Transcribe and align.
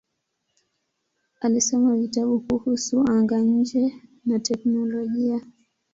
Alisoma 1.41 1.95
vitabu 1.95 2.39
kuhusu 2.39 2.99
anga-nje 3.11 3.93
na 4.25 4.39
teknolojia. 4.39 5.39